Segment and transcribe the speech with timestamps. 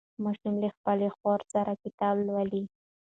[0.23, 2.63] ماشوم له خپلې خور سره کتاب لولي